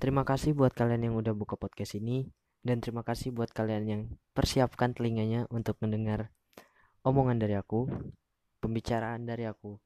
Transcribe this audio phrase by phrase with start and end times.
[0.00, 2.24] Terima kasih buat kalian yang udah buka podcast ini
[2.64, 6.32] dan terima kasih buat kalian yang persiapkan telinganya untuk mendengar
[7.04, 7.84] omongan dari aku,
[8.64, 9.76] pembicaraan dari aku.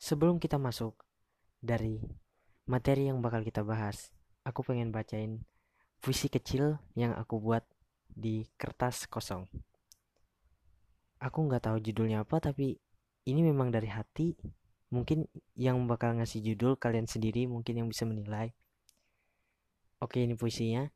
[0.00, 0.96] Sebelum kita masuk
[1.60, 2.00] dari
[2.64, 4.08] materi yang bakal kita bahas,
[4.40, 5.44] aku pengen bacain
[6.00, 7.68] puisi kecil yang aku buat
[8.08, 9.44] di kertas kosong.
[11.20, 12.80] Aku nggak tahu judulnya apa tapi
[13.28, 14.32] ini memang dari hati.
[14.90, 18.50] Mungkin yang bakal ngasih judul kalian sendiri mungkin yang bisa menilai.
[20.02, 20.90] Oke, ini puisinya.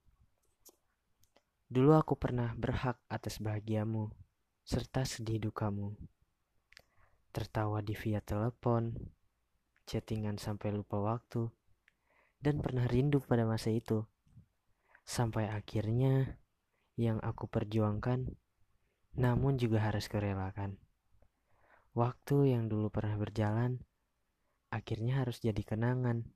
[1.70, 4.10] Dulu aku pernah berhak atas bahagiamu
[4.64, 5.92] serta sedih dukamu.
[7.34, 8.94] Tertawa di via telepon,
[9.84, 11.50] chattingan sampai lupa waktu,
[12.40, 14.04] dan pernah rindu pada masa itu.
[15.04, 16.40] Sampai akhirnya
[16.96, 18.32] yang aku perjuangkan,
[19.18, 20.83] namun juga harus kurelakan.
[21.94, 23.78] Waktu yang dulu pernah berjalan,
[24.74, 26.26] akhirnya harus jadi kenangan.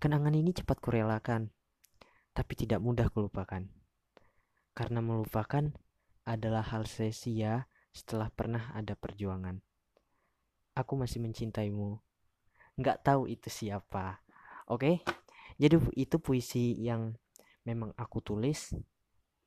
[0.00, 1.52] Kenangan ini cepat kurelakan,
[2.32, 3.68] tapi tidak mudah kulupakan.
[4.72, 5.68] Karena melupakan
[6.24, 9.60] adalah hal sia-sia setelah pernah ada perjuangan.
[10.72, 12.00] Aku masih mencintaimu.
[12.80, 14.24] Nggak tahu itu siapa.
[14.64, 15.04] Oke?
[15.60, 17.12] Jadi itu puisi yang
[17.68, 18.72] memang aku tulis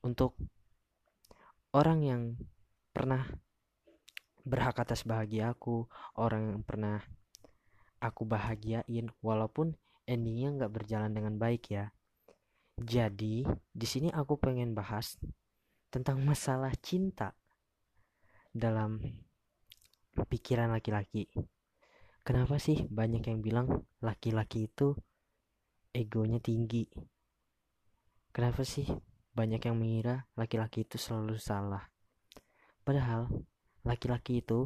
[0.05, 0.37] untuk
[1.73, 2.21] orang yang
[2.93, 3.25] pernah
[4.43, 5.87] berhak atas bahagia aku,
[6.19, 6.99] orang yang pernah
[8.03, 11.95] aku bahagiain walaupun endingnya nggak berjalan dengan baik ya.
[12.75, 15.15] Jadi di sini aku pengen bahas
[15.87, 17.31] tentang masalah cinta
[18.51, 18.99] dalam
[20.13, 21.31] pikiran laki-laki.
[22.23, 23.67] Kenapa sih banyak yang bilang
[23.99, 24.95] laki-laki itu
[25.91, 26.87] egonya tinggi?
[28.31, 28.87] Kenapa sih
[29.35, 31.83] banyak yang mengira laki-laki itu selalu salah?
[32.83, 33.27] Padahal
[33.83, 34.63] laki-laki itu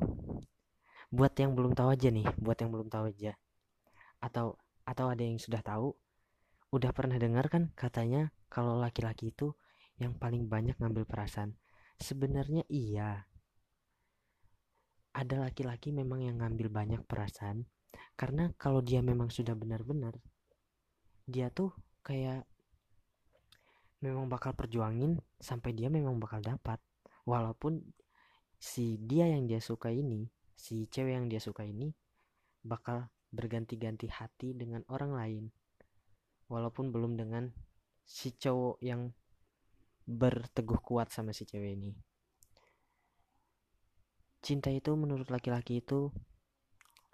[1.10, 3.34] buat yang belum tahu aja nih buat yang belum tahu aja.
[4.22, 5.94] Atau atau ada yang sudah tahu
[6.72, 9.54] udah pernah dengar kan katanya kalau laki-laki itu
[9.98, 11.58] yang paling banyak ngambil perasaan?
[11.98, 13.26] Sebenarnya iya.
[15.18, 17.66] Ada laki-laki memang yang ngambil banyak perasaan
[18.14, 20.14] karena kalau dia memang sudah benar-benar
[21.28, 21.76] dia tuh
[22.06, 22.48] kayak
[24.00, 26.80] memang bakal perjuangin sampai dia memang bakal dapat.
[27.28, 27.84] Walaupun
[28.58, 30.26] si dia yang dia suka ini
[30.58, 31.94] si cewek yang dia suka ini
[32.66, 35.46] bakal berganti-ganti hati dengan orang lain.
[36.50, 37.52] Walaupun belum dengan
[38.08, 39.12] si cowok yang
[40.08, 41.92] berteguh kuat sama si cewek ini.
[44.40, 46.08] Cinta itu menurut laki-laki itu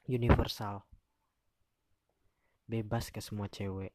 [0.05, 0.85] universal.
[2.69, 3.91] Bebas ke semua cewek.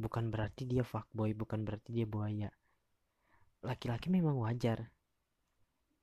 [0.00, 2.48] Bukan berarti dia fuckboy bukan berarti dia buaya.
[3.60, 4.88] Laki-laki memang wajar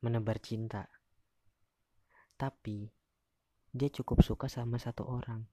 [0.01, 0.89] menebar cinta.
[2.35, 2.89] Tapi
[3.71, 5.45] dia cukup suka sama satu orang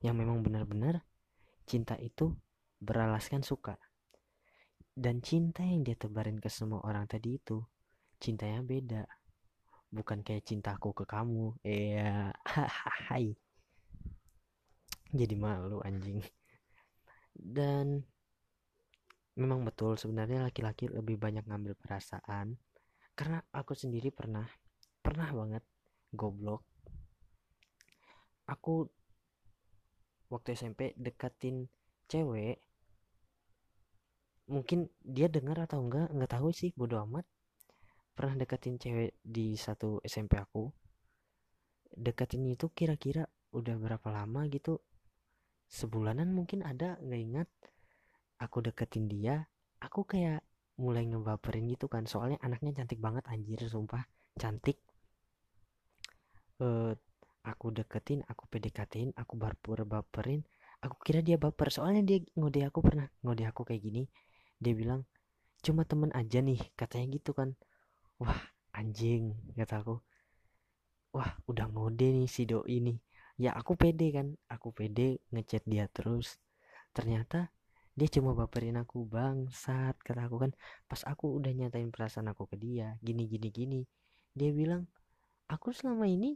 [0.00, 1.04] yang memang benar-benar
[1.66, 2.32] cinta itu
[2.80, 3.76] beralaskan suka.
[4.94, 7.58] Dan cinta yang dia tebarin ke semua orang tadi itu
[8.22, 9.02] cintanya beda.
[9.90, 11.58] Bukan kayak cintaku ke kamu.
[11.66, 12.30] Iya,
[13.10, 13.34] hai.
[15.10, 16.22] Jadi malu anjing.
[17.34, 18.02] Dan
[19.34, 22.54] memang betul sebenarnya laki-laki lebih banyak ngambil perasaan
[23.14, 24.46] karena aku sendiri pernah
[24.98, 25.64] pernah banget
[26.10, 26.62] goblok.
[28.50, 28.86] Aku
[30.28, 31.70] waktu SMP deketin
[32.10, 32.60] cewek
[34.44, 37.24] mungkin dia dengar atau enggak enggak tahu sih bodo amat.
[38.14, 40.70] Pernah deketin cewek di satu SMP aku.
[41.94, 44.78] Deketin itu kira-kira udah berapa lama gitu?
[45.66, 47.48] Sebulanan mungkin ada nggak ingat.
[48.38, 49.46] Aku deketin dia
[49.84, 50.40] aku kayak
[50.78, 52.04] mulai ngebaperin gitu kan.
[52.08, 54.02] Soalnya anaknya cantik banget anjir sumpah.
[54.38, 54.78] Cantik.
[56.62, 56.94] Uh,
[57.44, 60.42] aku deketin aku PDKTin aku baper baperin.
[60.82, 61.70] Aku kira dia baper.
[61.70, 64.02] Soalnya dia ngode aku pernah ngode aku kayak gini.
[64.58, 65.06] Dia bilang
[65.64, 67.54] cuma temen aja nih katanya gitu kan.
[68.18, 68.40] Wah
[68.74, 69.96] anjing kata aku.
[71.14, 72.98] Wah udah ngode nih si do ini
[73.38, 74.34] ya aku pede kan.
[74.50, 76.38] Aku pede ngechat dia terus.
[76.94, 77.50] Ternyata
[77.94, 80.52] dia cuma baperin aku bangsat kata aku kan.
[80.90, 83.80] Pas aku udah nyatain perasaan aku ke dia gini gini gini
[84.34, 84.90] dia bilang
[85.46, 86.34] aku selama ini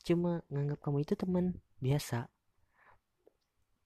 [0.00, 1.44] cuma nganggap kamu itu teman
[1.80, 2.28] biasa.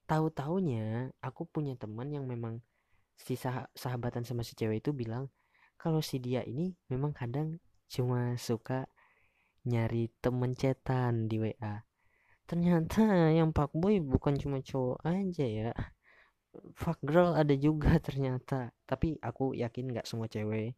[0.08, 2.62] Tahu taunya aku punya teman yang memang
[3.18, 5.26] si sah sahabatan sama si cewek itu bilang
[5.74, 7.58] kalau si dia ini memang kadang
[7.90, 8.86] cuma suka
[9.66, 11.82] nyari temen cetan di WA
[12.48, 15.70] ternyata yang pak boy bukan cuma cowok aja ya
[16.74, 18.72] fuck girl ada juga ternyata.
[18.84, 20.74] Tapi aku yakin nggak semua cewek.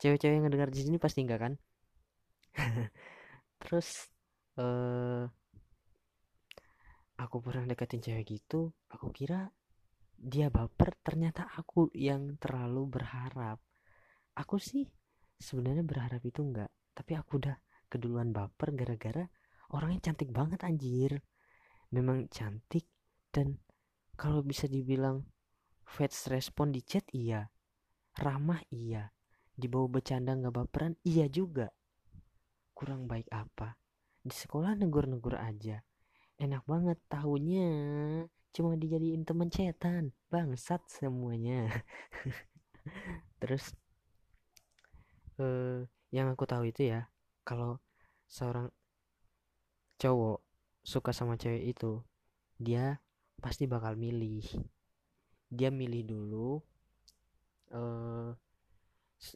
[0.00, 1.52] Cewek-cewek yang ngedengar di sini pasti enggak kan?
[3.60, 4.08] Terus
[4.56, 5.28] uh,
[7.20, 9.52] aku pernah deketin cewek gitu aku kira
[10.16, 13.60] dia baper ternyata aku yang terlalu berharap.
[14.36, 14.88] Aku sih
[15.36, 17.56] sebenarnya berharap itu enggak tapi aku udah
[17.88, 19.24] keduluan baper gara-gara
[19.72, 21.20] orangnya cantik banget anjir.
[21.90, 22.86] Memang cantik
[23.32, 23.58] dan
[24.20, 25.24] kalau bisa dibilang
[25.88, 27.48] fast respon di chat iya.
[28.20, 29.08] Ramah iya.
[29.56, 31.72] Dibawa bercanda nggak baperan iya juga.
[32.76, 33.80] Kurang baik apa?
[34.20, 35.80] Di sekolah negur-negur aja.
[36.36, 37.68] Enak banget tahunya
[38.52, 40.12] cuma dijadiin teman cetan.
[40.28, 41.72] Bangsat semuanya.
[43.40, 43.72] Terus
[45.40, 47.08] eh, yang aku tahu itu ya
[47.48, 47.80] kalau
[48.28, 48.68] seorang
[49.96, 50.44] cowok
[50.84, 52.04] suka sama cewek itu
[52.60, 53.00] dia
[53.40, 54.44] pasti bakal milih.
[55.50, 56.62] Dia milih dulu
[57.74, 58.30] eh,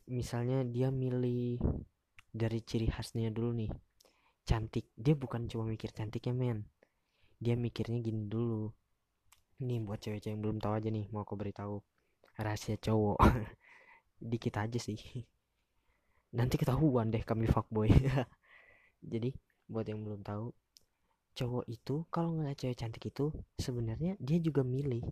[0.09, 1.59] misalnya dia milih
[2.35, 3.73] dari ciri khasnya dulu nih
[4.45, 4.93] cantik.
[4.95, 6.59] Dia bukan cuma mikir cantiknya men.
[7.41, 8.71] Dia mikirnya gini dulu.
[9.65, 11.81] Ini buat cewek-cewek yang belum tahu aja nih mau aku beritahu
[12.39, 13.19] rahasia cowok.
[14.31, 14.99] Dikit aja sih.
[16.35, 17.91] Nanti ketahuan deh kami fuckboy.
[19.13, 19.31] Jadi
[19.71, 20.51] buat yang belum tahu
[21.35, 25.03] cowok itu kalau ngeliat cewek cantik itu sebenarnya dia juga milih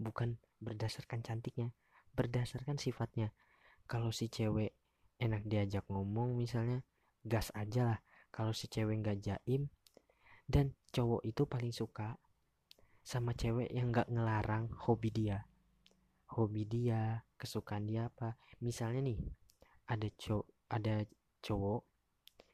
[0.00, 1.72] bukan berdasarkan cantiknya
[2.14, 3.32] berdasarkan sifatnya.
[3.86, 4.74] Kalau si cewek
[5.18, 6.82] enak diajak ngomong misalnya
[7.26, 8.00] gas aja lah.
[8.30, 9.72] Kalau si cewek nggak jaim
[10.46, 12.18] dan cowok itu paling suka
[13.02, 15.46] sama cewek yang nggak ngelarang hobi dia.
[16.30, 18.38] Hobi dia kesukaan dia apa.
[18.62, 19.18] Misalnya nih
[19.90, 21.02] ada cowok ada
[21.42, 21.82] cowok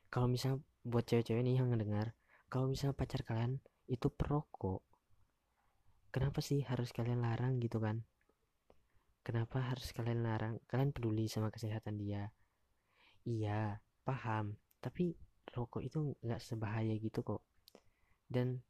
[0.08, 3.58] kalau misal buat cewek-cewek nih yang ngedengar kalau misal pacar kalian
[3.90, 4.82] itu perokok.
[6.14, 8.06] Kenapa sih harus kalian larang gitu kan?
[9.26, 10.62] Kenapa harus kalian larang?
[10.70, 12.30] Kalian peduli sama kesehatan dia.
[13.26, 14.54] Iya paham.
[14.78, 15.18] Tapi
[15.50, 17.42] rokok itu nggak sebahaya gitu kok.
[18.30, 18.62] Dan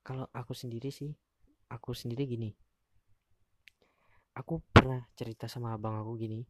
[0.00, 1.12] kalau aku sendiri sih
[1.68, 2.50] aku sendiri gini.
[4.34, 6.42] Aku pernah cerita sama abang aku gini.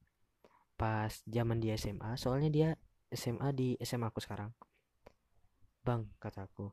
[0.78, 2.68] Pas zaman di SMA soalnya dia
[3.10, 4.54] SMA di SMA aku sekarang
[5.84, 6.72] bang kata aku.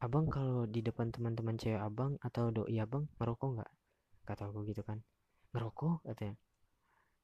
[0.00, 3.72] Abang kalau di depan teman-teman cewek abang atau doi abang ngerokok nggak?
[4.24, 5.04] Kata aku gitu kan.
[5.52, 6.00] Ngerokok?
[6.08, 6.34] katanya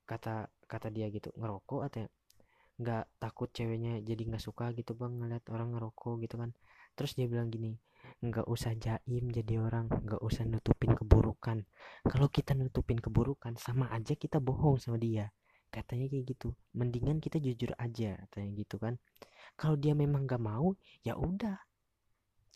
[0.04, 0.34] kata
[0.68, 1.80] kata dia gitu ngerokok?
[1.88, 2.04] atau
[2.76, 6.52] nggak takut ceweknya jadi nggak suka gitu bang ngeliat orang ngerokok gitu kan.
[6.92, 7.80] Terus dia bilang gini
[8.20, 11.64] nggak usah jaim jadi orang nggak usah nutupin keburukan.
[12.04, 15.32] Kalau kita nutupin keburukan sama aja kita bohong sama dia.
[15.72, 16.52] Katanya kayak gitu.
[16.76, 19.00] Mendingan kita jujur aja katanya gitu kan
[19.60, 20.72] kalau dia memang nggak mau
[21.04, 21.60] ya udah.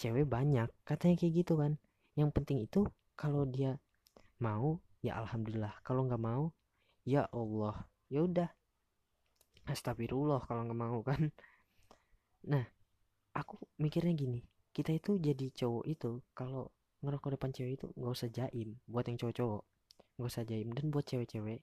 [0.01, 1.77] Cewek banyak katanya kayak gitu kan.
[2.17, 3.77] Yang penting itu kalau dia
[4.41, 5.85] mau ya alhamdulillah.
[5.85, 6.49] Kalau nggak mau
[7.05, 8.49] ya Allah ya udah.
[9.69, 11.29] Astagfirullah kalau nggak mau kan.
[12.49, 12.65] Nah
[13.37, 14.41] aku mikirnya gini
[14.73, 16.73] kita itu jadi cowok itu kalau
[17.05, 19.63] ngerokok depan cewek itu nggak usah jaim buat yang cowok-cowok.
[20.17, 20.69] Nggak usah jaim.
[20.73, 21.61] Dan buat cewek-cewek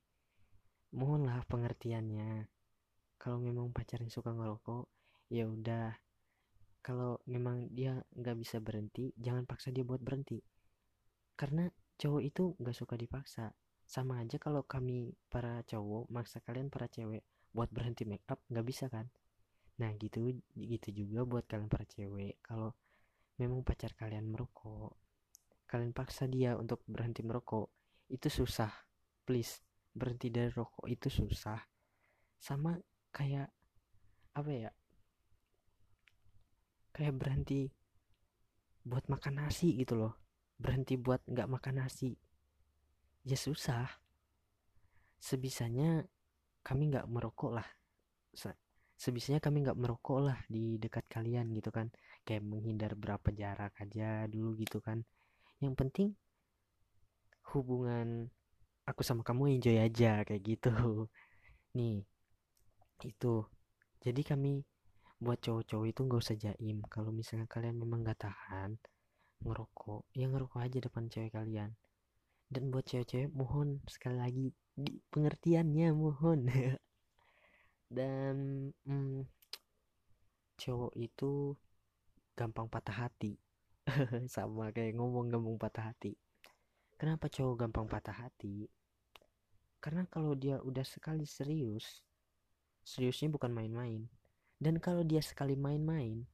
[0.94, 2.46] mohonlah pengertiannya.
[3.18, 5.01] Kalau memang pacarnya suka ngerokok
[5.32, 5.96] ya udah.
[6.84, 10.44] Kalau memang dia nggak bisa berhenti jangan paksa dia buat berhenti.
[11.40, 13.56] Karena cowok itu nggak suka dipaksa.
[13.88, 17.24] Sama aja kalau kami para cowok maksa kalian para cewek
[17.56, 19.08] buat berhenti make up nggak bisa kan?
[19.80, 22.44] Nah gitu gitu juga buat kalian para cewek.
[22.44, 22.76] Kalau
[23.40, 25.00] memang pacar kalian merokok
[25.72, 27.72] kalian paksa dia untuk berhenti merokok
[28.12, 28.68] itu susah.
[29.24, 29.64] Please
[29.96, 31.64] berhenti dari rokok itu susah.
[32.36, 32.76] Sama
[33.16, 33.48] kayak
[34.36, 34.70] apa ya
[36.92, 37.72] kayak berhenti
[38.84, 40.14] buat makan nasi gitu loh.
[40.58, 42.14] Berhenti buat nggak makan nasi.
[43.26, 43.90] Ya susah.
[45.22, 46.06] Sebisanya
[46.66, 47.68] kami nggak merokok lah.
[48.98, 51.90] Sebisanya kami nggak merokok lah di dekat kalian gitu kan.
[52.26, 55.02] Kayak menghindar berapa jarak aja dulu gitu kan.
[55.62, 56.10] Yang penting
[57.54, 58.30] hubungan
[58.86, 60.74] aku sama kamu enjoy aja kayak gitu.
[61.78, 62.06] Nih
[63.02, 63.46] itu.
[64.02, 64.66] Jadi kami
[65.22, 66.78] buat cowok-cowok itu nggak usah jaim.
[66.90, 68.74] Kalau misalnya kalian memang nggak tahan
[69.42, 71.72] ngerokok ya ngerokok aja depan cewek kalian.
[72.50, 76.50] Dan buat cewek-cewek mohon sekali lagi di pengertiannya mohon.
[77.98, 78.36] Dan
[78.90, 79.22] hmm,
[80.58, 81.54] cowok itu
[82.34, 83.38] gampang patah hati.
[84.34, 86.18] Sama kayak ngomong gampang patah hati.
[86.98, 88.66] Kenapa cowok gampang patah hati?
[89.78, 92.02] Karena kalau dia udah sekali serius
[92.82, 94.10] seriusnya bukan main-main
[94.62, 96.30] dan kalau dia sekali main-main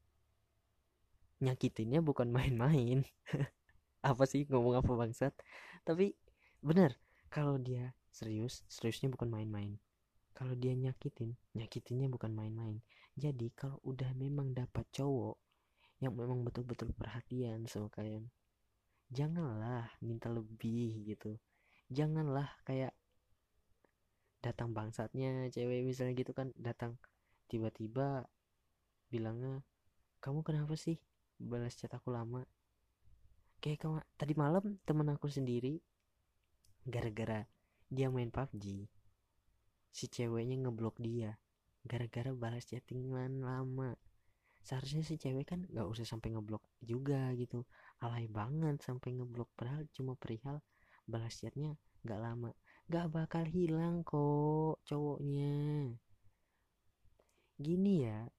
[1.41, 3.05] nyakitinnya bukan main-main.
[4.10, 5.34] Apa sih ngomong apa bangsat?
[5.84, 6.13] Tapi
[6.63, 6.96] bener
[7.27, 9.75] kalau dia serius seriusnya bukan main-main.
[10.38, 12.77] Kalau dia nyakitin nyakitinnya bukan main-main.
[13.17, 15.36] Jadi kalau udah memang dapat cowok
[15.98, 18.29] yang memang betul-betul perhatian sama kalian
[19.10, 21.36] janganlah minta lebih gitu.
[21.89, 22.93] Janganlah kayak
[24.46, 26.96] datang bangsatnya cewek misalnya gitu kan datang
[27.48, 28.27] tiba-tiba
[29.08, 29.63] bilangnya
[30.20, 31.00] kamu kenapa sih
[31.39, 32.44] balas chat aku lama?
[33.63, 35.80] Kayak kamu tadi malam temen aku sendiri
[36.88, 37.48] gara-gara
[37.88, 38.88] dia main PUBG
[39.92, 41.39] si ceweknya ngeblok dia
[41.88, 43.96] gara-gara balas chattingan lama.
[44.60, 47.63] Seharusnya si cewek kan nggak usah sampai ngeblok juga gitu.
[48.04, 50.60] Alay banget sampai ngeblok padahal cuma perihal
[51.08, 52.51] balas chatnya nggak lama.
[52.92, 55.96] Nggak bakal hilang kok cowoknya
[57.57, 58.29] gini ya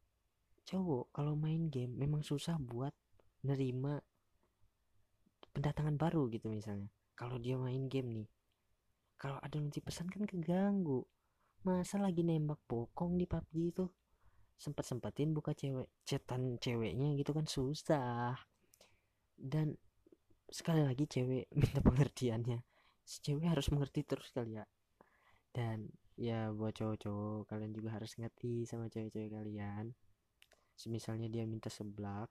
[0.68, 2.92] cowok kalau main game memang susah buat
[3.42, 3.98] nerima
[5.52, 6.90] pendatangan baru gitu misalnya.
[7.18, 8.28] Kalau dia main game nih
[9.18, 11.02] kalau ada nanti pesan kan keganggu.
[11.66, 13.84] Masa lagi nembak bokong di PUBG itu?
[14.54, 18.38] Sempat sempatin buka cewek cetan ceweknya gitu kan susah.
[19.34, 19.74] Dan
[20.46, 22.62] sekali lagi cewek minta pengertiannya.
[23.02, 24.64] Si cewek harus mengerti terus kali ya.
[25.50, 29.94] Dan ya buat cowok-cowok kalian juga harus ngerti sama cewek-cewek kalian.
[30.90, 32.30] Misalnya dia minta seblak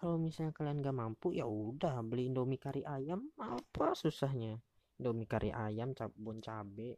[0.00, 4.56] kalau misalnya kalian gak mampu ya udah beli indomie kari ayam apa susahnya?
[4.96, 6.96] Indomie kari ayam cabun cabe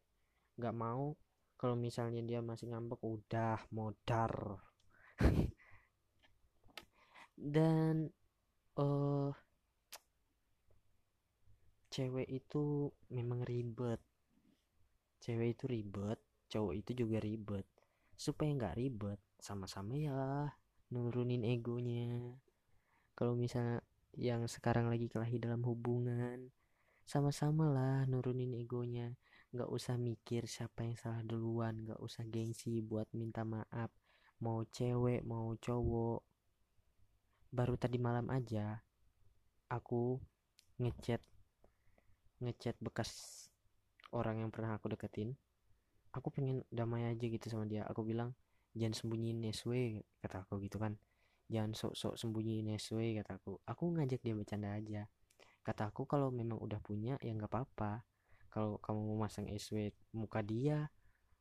[0.54, 1.18] gak mau.
[1.58, 4.62] Kalau misalnya dia masih ngambek udah modar.
[7.54, 8.06] Dan
[8.78, 9.34] uh,
[11.90, 13.98] cewek itu memang ribet
[15.22, 16.18] cewek itu ribet
[16.52, 17.64] cowok itu juga ribet.
[18.12, 20.52] Supaya nggak ribet sama-sama ya
[20.92, 22.36] nurunin egonya.
[23.16, 23.80] Kalau misalnya
[24.12, 26.52] yang sekarang lagi kelahi dalam hubungan
[27.08, 29.16] sama-sama lah nurunin egonya.
[29.56, 33.88] Nggak usah mikir siapa yang salah duluan nggak usah gengsi buat minta maaf.
[34.44, 36.20] Mau cewek mau cowok.
[37.52, 38.80] Baru tadi malam aja
[39.72, 40.20] aku
[40.76, 41.20] ngechat
[42.44, 43.51] ngechat bekas
[44.12, 45.34] orang yang pernah aku deketin
[46.12, 47.88] aku pengen damai aja gitu sama dia.
[47.88, 48.36] Aku bilang
[48.76, 51.00] jangan sembunyiin SW kata aku gitu kan.
[51.48, 53.58] Jangan sok-sok sembunyiin SW kata aku.
[53.64, 55.08] Aku ngajak dia bercanda aja.
[55.64, 58.04] Kata aku kalau memang udah punya ya nggak apa-apa.
[58.52, 60.92] Kalau kamu mau masang SW muka dia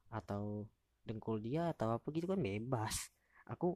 [0.07, 0.67] atau
[1.03, 3.11] dengkul dia atau apa gitu kan bebas.
[3.51, 3.75] Aku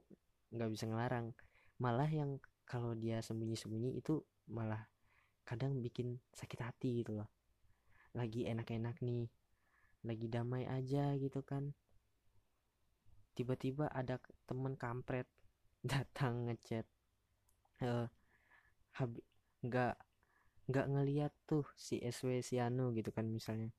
[0.56, 1.36] nggak bisa ngelarang.
[1.84, 4.88] Malah yang kalau dia sembunyi-sembunyi itu malah
[5.46, 7.35] kadang bikin sakit hati gitu loh
[8.16, 9.28] lagi enak-enak nih
[10.08, 11.76] lagi damai aja gitu kan.
[13.36, 15.28] Tiba-tiba ada temen kampret
[15.86, 16.88] datang ngechat
[17.84, 18.08] uh,
[19.66, 19.96] nggak
[20.66, 23.70] nggak ngeliat tuh si SW si Anu gitu kan misalnya.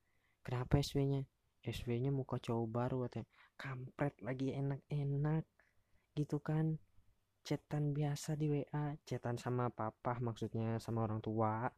[0.45, 1.23] Kenapa SW nya
[1.67, 3.27] SW nya muka cowok baru katanya.
[3.57, 5.45] Kampret lagi enak-enak
[6.15, 6.79] gitu kan.
[7.47, 11.71] Chatan biasa di WA chatan sama papa maksudnya sama orang tua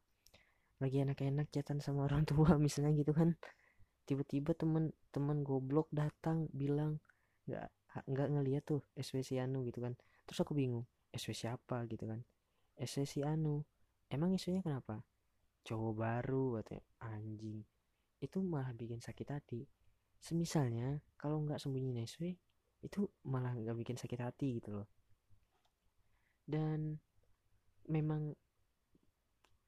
[0.79, 3.35] lagi enak-enak chatan sama orang tua misalnya gitu kan.
[4.07, 6.97] Tiba-tiba temen-temen goblok datang bilang
[7.45, 7.67] nggak
[8.09, 9.93] nggak ngeliat tuh SW Anu gitu kan.
[10.25, 12.23] Terus aku bingung SW siapa gitu kan.
[12.79, 13.61] SW Anu
[14.09, 15.03] emang SW nya kenapa?
[15.67, 16.83] Cowok baru katanya.
[17.05, 17.61] Anjing.
[18.23, 19.61] Itu malah bikin sakit hati.
[20.19, 22.35] Semisalnya kalau nggak sembunyi SW
[22.79, 24.87] itu malah nggak bikin sakit hati gitu loh.
[26.47, 26.97] Dan
[27.89, 28.33] memang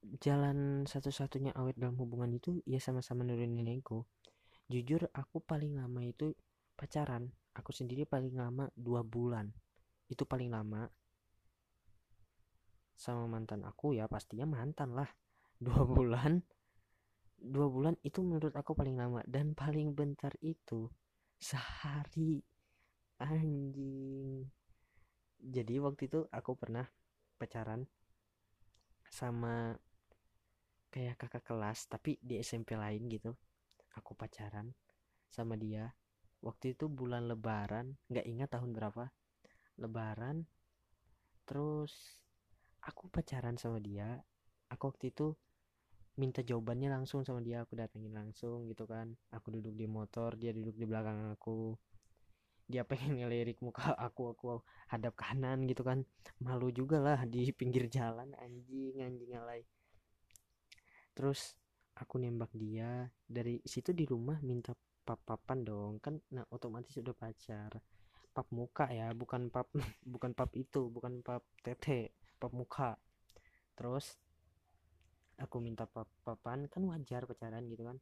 [0.01, 4.09] jalan satu-satunya awet dalam hubungan itu ya sama-sama nurunin ego.
[4.65, 6.33] Jujur aku paling lama itu
[6.73, 7.29] pacaran.
[7.53, 9.51] Aku sendiri paling lama dua bulan.
[10.09, 10.89] Itu paling lama.
[12.97, 15.09] Sama mantan aku ya pastinya mantan lah.
[15.61, 16.41] Dua bulan.
[17.37, 19.21] Dua bulan itu menurut aku paling lama.
[19.29, 20.89] Dan paling bentar itu
[21.37, 22.41] sehari.
[23.21, 24.49] Anjing.
[25.37, 26.89] Jadi waktu itu aku pernah
[27.37, 27.85] pacaran
[29.05, 29.77] sama
[30.91, 33.31] kayak kakak kelas tapi di SMP lain gitu.
[33.95, 34.75] Aku pacaran
[35.31, 35.95] sama dia.
[36.43, 39.07] Waktu itu bulan lebaran nggak ingat tahun berapa.
[39.79, 40.43] Lebaran
[41.47, 42.21] terus
[42.83, 44.19] aku pacaran sama dia.
[44.67, 45.31] Aku waktu itu
[46.19, 49.15] minta jawabannya langsung sama dia aku datengin langsung gitu kan.
[49.31, 51.79] Aku duduk di motor dia duduk di belakang aku.
[52.67, 54.59] Dia pengen ngelirik muka aku aku
[54.91, 56.03] hadap kanan gitu kan.
[56.43, 59.63] Malu juga lah di pinggir jalan anjing anjing alay
[61.21, 61.53] terus
[62.01, 64.73] aku nembak dia dari situ di rumah minta
[65.05, 65.93] pap-papan dong.
[66.01, 67.77] Kan nah otomatis udah pacar.
[68.33, 69.69] Pap muka ya bukan pap
[70.17, 72.97] bukan pap itu bukan pap tete pap muka.
[73.77, 74.17] Terus
[75.37, 78.01] aku minta pap-papan kan wajar pacaran gitu kan.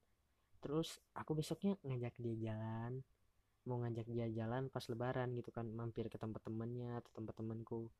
[0.63, 3.03] Terus aku besoknya ngajak dia jalan.
[3.67, 7.91] Mau ngajak dia jalan pas lebaran gitu kan mampir ke tempat temannya atau tempat temanku.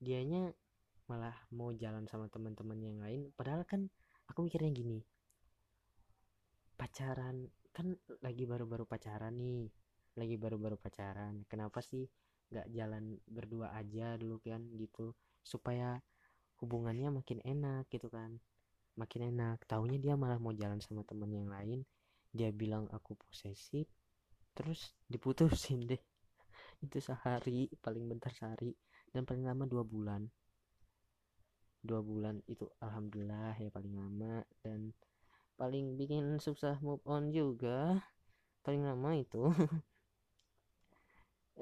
[0.00, 0.56] Dianya
[1.04, 3.28] malah mau jalan sama teman-teman yang lain.
[3.36, 3.92] Padahal kan
[4.32, 4.98] aku mikirnya gini.
[6.72, 7.44] Pacaran
[7.76, 7.92] kan
[8.24, 9.68] lagi baru-baru pacaran nih.
[10.16, 11.44] Lagi baru-baru pacaran.
[11.44, 12.08] Kenapa sih
[12.48, 15.12] nggak jalan berdua aja dulu kan gitu.
[15.44, 16.00] Supaya
[16.64, 18.40] hubungannya makin enak gitu kan.
[18.96, 19.68] Makin enak.
[19.68, 21.84] Taunya dia malah mau jalan sama teman yang lain.
[22.32, 23.84] Dia bilang aku posesif
[24.56, 26.00] terus diputusin deh.
[26.84, 28.72] Itu sehari paling bentar sehari.
[29.12, 30.24] Dan paling lama dua bulan
[31.82, 34.46] dua bulan itu alhamdulillah ya paling lama.
[34.62, 34.94] Dan
[35.58, 38.00] paling bikin susah move on juga
[38.62, 39.50] paling lama itu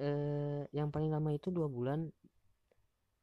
[0.04, 2.12] eh, yang paling lama itu dua bulan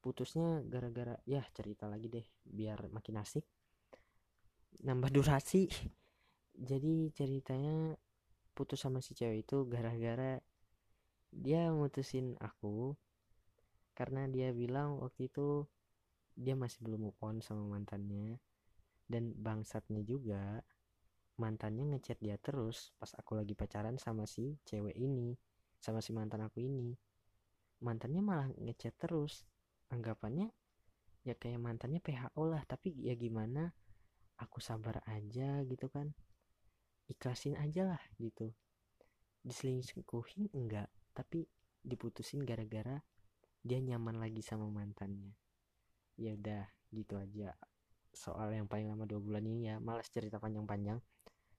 [0.01, 3.46] putusnya gara-gara ya cerita lagi deh biar makin asik
[4.86, 5.70] nambah durasi.
[6.58, 7.94] Jadi ceritanya
[8.58, 10.42] putus sama si cewek itu gara-gara
[11.30, 12.98] dia mutusin aku
[13.94, 15.70] karena dia bilang waktu itu
[16.38, 18.38] dia masih belum move on sama mantannya.
[19.10, 20.62] Dan bangsatnya juga
[21.41, 25.38] mantannya ngechat dia terus pas aku lagi pacaran sama si cewek ini
[25.82, 26.94] sama si mantan aku ini.
[27.82, 29.44] Mantannya malah ngechat terus.
[29.89, 30.53] Anggapannya
[31.25, 33.74] ya kayak mantannya PHO lah tapi ya gimana?
[34.38, 36.13] Aku sabar aja gitu kan.
[37.10, 38.53] Ikhlasin aja lah gitu.
[39.41, 41.50] Diselingkuhin enggak tapi
[41.82, 43.01] diputusin gara-gara
[43.63, 45.47] dia nyaman lagi sama mantannya
[46.18, 47.54] ya udah gitu aja.
[48.12, 50.98] Soal yang paling lama dua bulan ini ya malas cerita panjang-panjang.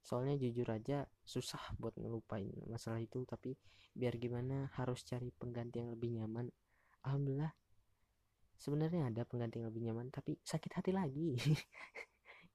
[0.02, 3.54] Soalnya jujur aja susah buat ngelupain masalah itu tapi
[3.94, 6.50] biar gimana harus cari pengganti yang lebih nyaman.
[7.06, 7.52] Alhamdulillah
[8.58, 11.38] sebenarnya ada pengganti yang lebih nyaman tapi sakit hati lagi.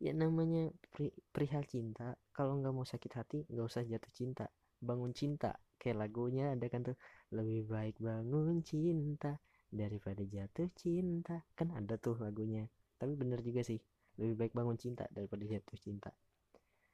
[0.04, 2.20] Ya namanya pri, perihal cinta.
[2.36, 4.52] Kalau nggak mau sakit hati nggak usah jatuh cinta.
[4.84, 7.00] Bangun cinta kayak lagunya ada kan tuh.
[7.32, 9.40] Lebih baik bangun cinta
[9.74, 11.42] daripada jatuh cinta.
[11.58, 12.70] Kan ada tuh lagunya.
[13.02, 13.82] Tapi bener juga sih.
[14.22, 16.14] Lebih baik bangun cinta daripada jatuh cinta.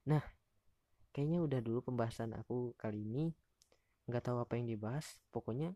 [0.07, 0.23] Nah
[1.11, 3.35] kayaknya udah dulu pembahasan aku kali ini.
[4.07, 5.19] Nggak tahu apa yang dibahas.
[5.29, 5.75] Pokoknya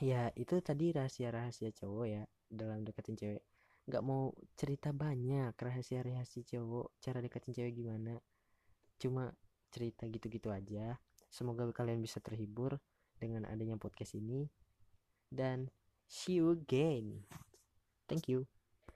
[0.00, 3.44] ya itu tadi rahasia-rahasia cowok ya dalam deketin cewek.
[3.84, 8.16] Nggak mau cerita banyak rahasia-rahasia cowok cara deketin cewek gimana.
[8.96, 9.28] Cuma
[9.68, 10.96] cerita gitu-gitu aja.
[11.28, 12.80] Semoga kalian bisa terhibur
[13.18, 14.48] dengan adanya podcast ini
[15.34, 15.70] dan
[16.08, 17.24] see you again.
[18.08, 18.46] Thank you